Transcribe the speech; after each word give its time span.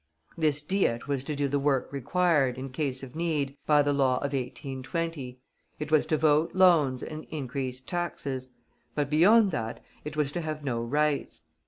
This 0.35 0.63
Diet 0.63 1.07
was 1.07 1.23
to 1.25 1.35
do 1.35 1.47
the 1.47 1.59
work 1.59 1.93
required, 1.93 2.57
in 2.57 2.71
case 2.71 3.03
of 3.03 3.15
need, 3.15 3.55
by 3.67 3.83
the 3.83 3.93
law 3.93 4.15
of 4.15 4.33
1820; 4.33 5.37
it 5.77 5.91
was 5.91 6.07
to 6.07 6.17
vote 6.17 6.55
loans 6.55 7.03
and 7.03 7.25
increased 7.25 7.87
taxes, 7.87 8.49
but 8.95 9.11
beyond 9.11 9.51
that 9.51 9.79
it 10.03 10.17
was 10.17 10.31
to 10.31 10.41
have 10.41 10.63
no 10.63 10.81
rights. 10.81 11.43